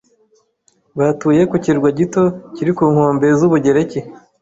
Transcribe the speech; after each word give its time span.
Batuye 0.97 1.41
ku 1.49 1.55
kirwa 1.63 1.89
gito 1.99 2.23
kiri 2.55 2.71
ku 2.77 2.83
nkombe 2.93 3.27
z'Ubugereki. 3.39 3.99